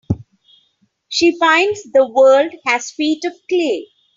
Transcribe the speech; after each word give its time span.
She 1.09 1.37
finds 1.37 1.83
the 1.91 2.07
world 2.09 2.51
has 2.65 2.89
feet 2.89 3.23
of 3.23 3.33
clay. 3.47 3.85